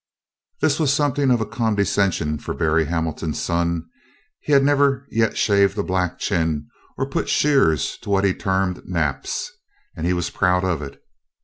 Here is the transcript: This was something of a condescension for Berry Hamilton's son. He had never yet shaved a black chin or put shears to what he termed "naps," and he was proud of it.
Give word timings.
This 0.61 0.79
was 0.79 0.91
something 0.91 1.29
of 1.29 1.41
a 1.41 1.45
condescension 1.45 2.39
for 2.39 2.55
Berry 2.55 2.85
Hamilton's 2.85 3.39
son. 3.39 3.87
He 4.39 4.51
had 4.51 4.63
never 4.63 5.05
yet 5.11 5.37
shaved 5.37 5.77
a 5.77 5.83
black 5.83 6.17
chin 6.17 6.67
or 6.97 7.05
put 7.07 7.29
shears 7.29 7.99
to 8.01 8.09
what 8.09 8.23
he 8.23 8.33
termed 8.33 8.87
"naps," 8.89 9.51
and 9.95 10.07
he 10.07 10.13
was 10.13 10.31
proud 10.31 10.63
of 10.65 10.81
it. 10.81 10.99